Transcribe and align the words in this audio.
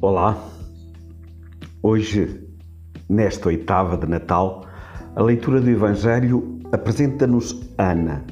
Olá, 0.00 0.38
hoje, 1.82 2.40
nesta 3.08 3.48
oitava 3.48 3.96
de 3.96 4.06
Natal, 4.06 4.64
a 5.16 5.20
leitura 5.20 5.60
do 5.60 5.68
Evangelho 5.68 6.60
apresenta-nos 6.70 7.68
Ana, 7.76 8.24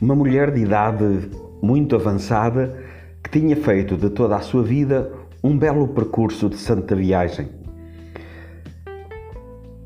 uma 0.00 0.14
mulher 0.14 0.52
de 0.52 0.60
idade 0.60 1.28
muito 1.60 1.96
avançada 1.96 2.80
que 3.20 3.36
tinha 3.36 3.56
feito 3.56 3.96
de 3.96 4.10
toda 4.10 4.36
a 4.36 4.40
sua 4.42 4.62
vida 4.62 5.12
um 5.42 5.58
belo 5.58 5.88
percurso 5.88 6.48
de 6.48 6.56
santa 6.56 6.94
viagem. 6.94 7.48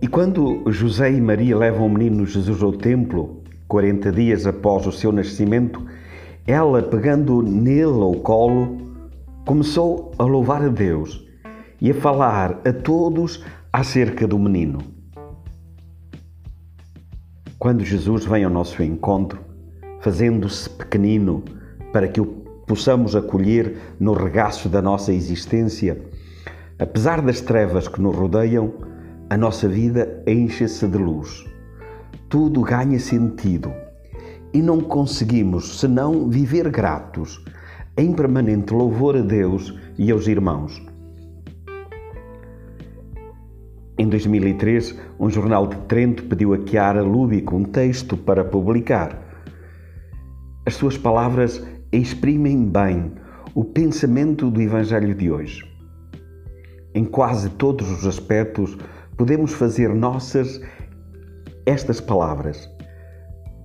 E 0.02 0.06
quando 0.06 0.70
José 0.70 1.12
e 1.12 1.20
Maria 1.20 1.56
levam 1.56 1.86
o 1.86 1.90
menino 1.90 2.26
Jesus 2.26 2.62
ao 2.62 2.72
templo, 2.72 3.42
40 3.68 4.12
dias 4.12 4.46
após 4.46 4.86
o 4.86 4.92
seu 4.92 5.10
nascimento, 5.10 5.82
ela, 6.46 6.82
pegando 6.82 7.40
nele 7.40 8.02
ao 8.02 8.16
colo, 8.16 8.85
começou 9.46 10.10
a 10.18 10.24
louvar 10.24 10.60
a 10.60 10.68
Deus 10.68 11.24
e 11.80 11.92
a 11.92 11.94
falar 11.94 12.60
a 12.66 12.72
todos 12.72 13.44
acerca 13.72 14.26
do 14.26 14.40
menino. 14.40 14.78
Quando 17.56 17.84
Jesus 17.84 18.24
vem 18.24 18.42
ao 18.42 18.50
nosso 18.50 18.82
encontro, 18.82 19.38
fazendo-se 20.00 20.68
pequenino 20.68 21.44
para 21.92 22.08
que 22.08 22.20
o 22.20 22.26
possamos 22.66 23.14
acolher 23.14 23.76
no 24.00 24.14
regaço 24.14 24.68
da 24.68 24.82
nossa 24.82 25.12
existência, 25.12 25.96
apesar 26.76 27.22
das 27.22 27.40
trevas 27.40 27.86
que 27.86 28.02
nos 28.02 28.16
rodeiam, 28.16 28.74
a 29.30 29.36
nossa 29.36 29.68
vida 29.68 30.24
enche-se 30.26 30.88
de 30.88 30.98
luz. 30.98 31.46
Tudo 32.28 32.62
ganha 32.62 32.98
sentido 32.98 33.72
e 34.52 34.60
não 34.60 34.80
conseguimos 34.80 35.78
senão 35.78 36.28
viver 36.28 36.68
gratos 36.68 37.40
em 37.98 38.12
permanente 38.12 38.74
louvor 38.74 39.16
a 39.16 39.22
Deus 39.22 39.74
e 39.98 40.10
aos 40.10 40.26
irmãos. 40.26 40.84
Em 43.98 44.06
2003, 44.06 44.94
um 45.18 45.30
jornal 45.30 45.66
de 45.66 45.76
Trento 45.88 46.24
pediu 46.24 46.52
a 46.52 46.58
Chiara 46.66 47.02
Lubico 47.02 47.56
um 47.56 47.64
texto 47.64 48.14
para 48.14 48.44
publicar. 48.44 49.18
As 50.66 50.74
suas 50.74 50.98
palavras 50.98 51.66
exprimem 51.90 52.68
bem 52.68 53.12
o 53.54 53.64
pensamento 53.64 54.50
do 54.50 54.60
Evangelho 54.60 55.14
de 55.14 55.30
hoje. 55.30 55.64
Em 56.94 57.04
quase 57.04 57.48
todos 57.50 57.90
os 57.90 58.06
aspectos, 58.06 58.76
podemos 59.16 59.54
fazer 59.54 59.94
nossas 59.94 60.60
estas 61.64 61.98
palavras, 61.98 62.68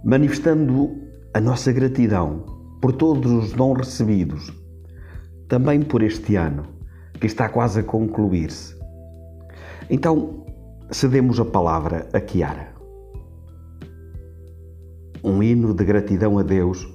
manifestando 0.05 0.97
a 1.33 1.41
nossa 1.41 1.73
gratidão 1.73 2.60
por 2.81 2.93
todos 2.93 3.31
os 3.31 3.53
dons 3.53 3.77
recebidos, 3.77 4.51
também 5.47 5.83
por 5.83 6.01
este 6.01 6.35
ano, 6.35 6.65
que 7.19 7.27
está 7.27 7.47
quase 7.47 7.81
a 7.81 7.83
concluir-se. 7.83 8.75
Então, 9.87 10.43
cedemos 10.89 11.39
a 11.39 11.45
palavra 11.45 12.09
a 12.11 12.19
Kiara. 12.19 12.73
Um 15.23 15.43
hino 15.43 15.75
de 15.75 15.85
gratidão 15.85 16.39
a 16.39 16.43
Deus 16.43 16.91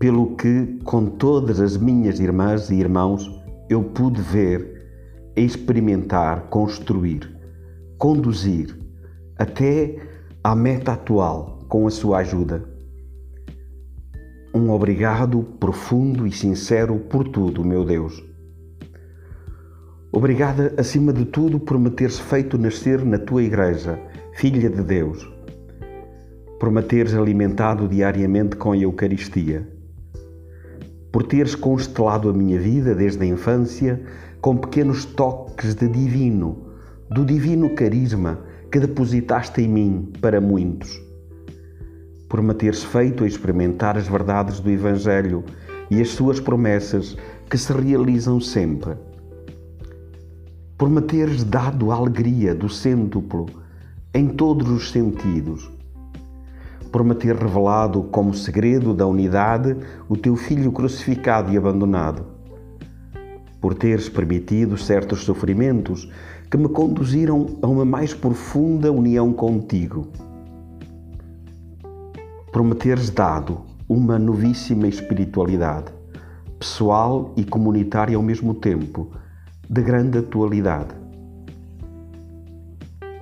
pelo 0.00 0.34
que, 0.34 0.80
com 0.82 1.06
todas 1.06 1.60
as 1.60 1.76
minhas 1.76 2.18
irmãs 2.18 2.68
e 2.68 2.74
irmãos, 2.74 3.30
eu 3.70 3.84
pude 3.84 4.20
ver, 4.20 4.88
experimentar, 5.36 6.48
construir, 6.48 7.32
conduzir 7.96 8.76
até 9.38 9.96
à 10.42 10.56
meta 10.56 10.92
atual 10.92 11.60
com 11.68 11.86
a 11.86 11.90
sua 11.90 12.18
ajuda 12.18 12.73
um 14.54 14.70
obrigado 14.70 15.42
profundo 15.58 16.24
e 16.24 16.30
sincero 16.30 16.96
por 16.96 17.26
tudo, 17.26 17.64
meu 17.64 17.84
Deus. 17.84 18.22
Obrigada, 20.12 20.72
acima 20.78 21.12
de 21.12 21.24
tudo, 21.24 21.58
por 21.58 21.76
me 21.76 21.90
teres 21.90 22.20
feito 22.20 22.56
nascer 22.56 23.04
na 23.04 23.18
tua 23.18 23.42
Igreja, 23.42 23.98
filha 24.34 24.70
de 24.70 24.80
Deus, 24.80 25.28
por 26.60 26.70
me 26.70 26.80
teres 26.82 27.14
alimentado 27.14 27.88
diariamente 27.88 28.54
com 28.54 28.70
a 28.70 28.76
Eucaristia, 28.76 29.68
por 31.10 31.24
teres 31.24 31.56
constelado 31.56 32.30
a 32.30 32.32
minha 32.32 32.60
vida 32.60 32.94
desde 32.94 33.24
a 33.24 33.26
infância 33.26 34.00
com 34.40 34.56
pequenos 34.56 35.04
toques 35.04 35.74
de 35.74 35.88
divino, 35.88 36.68
do 37.10 37.24
divino 37.24 37.74
carisma 37.74 38.38
que 38.70 38.78
depositaste 38.78 39.62
em 39.62 39.68
mim 39.68 40.12
para 40.20 40.40
muitos 40.40 41.04
por 42.34 42.42
me 42.42 42.52
teres 42.52 42.82
feito 42.82 43.24
experimentar 43.24 43.96
as 43.96 44.08
verdades 44.08 44.58
do 44.58 44.68
Evangelho 44.68 45.44
e 45.88 46.02
as 46.02 46.08
suas 46.08 46.40
promessas 46.40 47.16
que 47.48 47.56
se 47.56 47.72
realizam 47.72 48.40
sempre. 48.40 48.94
Por 50.76 50.90
me 50.90 51.00
teres 51.00 51.44
dado 51.44 51.92
a 51.92 51.94
alegria 51.94 52.52
do 52.52 52.68
cêntuplo 52.68 53.46
em 54.12 54.26
todos 54.26 54.68
os 54.68 54.90
sentidos. 54.90 55.70
Por 56.90 57.04
me 57.04 57.14
ter 57.14 57.36
revelado 57.36 58.02
como 58.02 58.34
segredo 58.34 58.92
da 58.92 59.06
unidade 59.06 59.76
o 60.08 60.16
teu 60.16 60.34
filho 60.34 60.72
crucificado 60.72 61.52
e 61.52 61.56
abandonado. 61.56 62.26
Por 63.60 63.74
teres 63.74 64.08
permitido 64.08 64.76
certos 64.76 65.22
sofrimentos 65.22 66.10
que 66.50 66.56
me 66.56 66.68
conduziram 66.68 67.58
a 67.62 67.68
uma 67.68 67.84
mais 67.84 68.12
profunda 68.12 68.90
união 68.90 69.32
contigo 69.32 70.08
prometeres 72.54 73.10
dado 73.10 73.62
uma 73.88 74.16
novíssima 74.16 74.86
espiritualidade, 74.86 75.92
pessoal 76.56 77.34
e 77.36 77.42
comunitária 77.42 78.16
ao 78.16 78.22
mesmo 78.22 78.54
tempo, 78.54 79.10
de 79.68 79.82
grande 79.82 80.18
atualidade. 80.18 80.94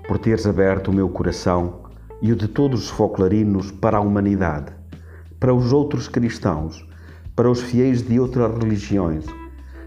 Por 0.07 0.19
teres 0.19 0.47
aberto 0.47 0.89
o 0.89 0.93
meu 0.93 1.09
coração 1.09 1.81
e 2.21 2.31
o 2.31 2.37
de 2.37 2.47
todos 2.47 2.85
os 2.85 2.91
folclarinos 2.91 3.71
para 3.71 3.97
a 3.97 4.01
humanidade, 4.03 4.71
para 5.41 5.55
os 5.55 5.73
outros 5.73 6.09
cristãos, 6.09 6.87
para 7.35 7.51
os 7.51 7.63
fiéis 7.63 8.03
de 8.03 8.21
outras 8.21 8.55
religiões, 8.59 9.25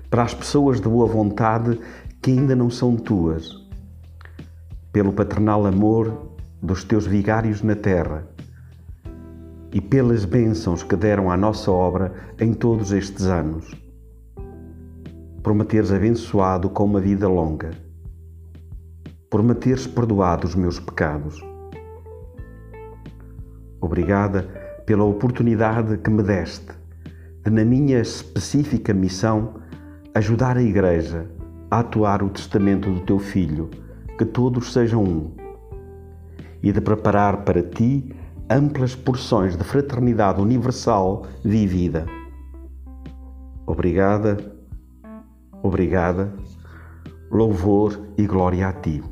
para 0.10 0.24
as 0.24 0.34
pessoas 0.34 0.82
de 0.82 0.90
boa 0.90 1.06
vontade 1.06 1.80
que 2.20 2.32
ainda 2.32 2.56
não 2.56 2.72
são 2.72 2.96
tuas, 2.96 3.64
pelo 4.92 5.14
paternal 5.14 5.68
amor 5.68 6.32
dos 6.64 6.84
teus 6.84 7.06
vigários 7.06 7.62
na 7.62 7.76
terra 7.76 8.28
e 9.76 9.82
pelas 9.82 10.24
bênçãos 10.24 10.84
que 10.84 10.96
deram 10.96 11.30
à 11.30 11.36
nossa 11.36 11.70
obra 11.70 12.14
em 12.40 12.54
todos 12.54 12.94
estes 12.94 13.26
anos. 13.26 13.70
Por 15.44 15.54
me 15.54 15.66
teres 15.66 15.92
abençoado 15.92 16.70
com 16.70 16.86
uma 16.86 17.02
vida 17.02 17.28
longa, 17.28 17.72
por 19.30 19.44
me 19.44 19.54
teres 19.54 19.86
perdoado 19.86 20.48
os 20.48 20.56
meus 20.56 20.80
pecados. 20.80 21.44
Obrigada 23.82 24.44
pela 24.86 25.04
oportunidade 25.04 25.98
que 25.98 26.10
me 26.10 26.24
deste 26.24 26.72
de, 27.44 27.52
na 27.52 27.66
minha 27.66 28.00
específica 28.00 28.94
missão, 28.94 29.56
ajudar 30.14 30.56
a 30.56 30.64
Igreja 30.64 31.28
a 31.70 31.80
atuar 31.80 32.24
o 32.24 32.30
testamento 32.30 32.90
do 32.90 33.02
teu 33.02 33.20
Filho, 33.20 33.70
que 34.18 34.24
todos 34.24 34.72
sejam 34.72 35.04
um, 35.04 35.32
e 36.64 36.72
de 36.72 36.80
preparar 36.80 37.44
para 37.44 37.62
ti 37.62 38.16
amplas 38.50 38.94
porções 38.94 39.58
de 39.58 39.64
fraternidade 39.64 40.40
universal 40.40 41.26
vivida. 41.44 42.06
Obrigada, 43.66 44.38
obrigada, 45.64 46.32
louvor 47.32 48.00
e 48.18 48.28
glória 48.28 48.68
a 48.68 48.74
ti. 48.74 49.04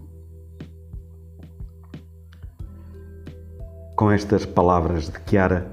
Com 3.95 4.11
estas 4.11 4.45
palavras 4.45 5.09
de 5.09 5.17
Chiara, 5.27 5.67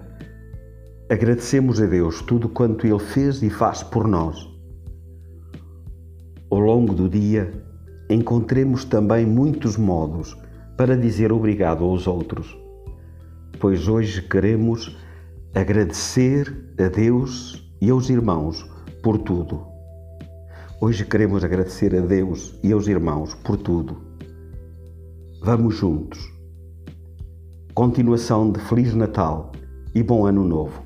agradecemos 1.10 1.82
a 1.82 1.86
Deus 1.86 2.22
tudo 2.22 2.48
quanto 2.48 2.86
Ele 2.86 2.98
fez 2.98 3.42
e 3.42 3.50
faz 3.50 3.82
por 3.82 4.08
nós. 4.08 4.48
Ao 6.50 6.58
longo 6.58 6.94
do 6.94 7.08
dia, 7.08 7.52
encontremos 8.08 8.84
também 8.84 9.26
muitos 9.26 9.76
modos 9.76 10.36
para 10.76 10.96
dizer 10.96 11.30
obrigado 11.30 11.84
aos 11.84 12.06
outros 12.06 12.58
pois 13.60 13.86
hoje 13.86 14.22
queremos 14.22 14.96
agradecer 15.54 16.72
a 16.78 16.88
Deus 16.88 17.70
e 17.78 17.90
aos 17.90 18.08
irmãos 18.08 18.66
por 19.02 19.18
tudo. 19.18 19.66
Hoje 20.80 21.04
queremos 21.04 21.44
agradecer 21.44 21.94
a 21.94 22.00
Deus 22.00 22.58
e 22.64 22.72
aos 22.72 22.88
irmãos 22.88 23.34
por 23.34 23.58
tudo. 23.58 24.00
Vamos 25.42 25.76
juntos. 25.76 26.18
Continuação 27.74 28.50
de 28.50 28.60
Feliz 28.60 28.94
Natal 28.94 29.52
e 29.94 30.02
Bom 30.02 30.24
Ano 30.24 30.42
Novo. 30.42 30.82